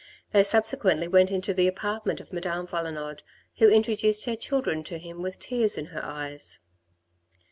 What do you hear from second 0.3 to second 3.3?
They subsequently went into the apartment of Madame Valenod,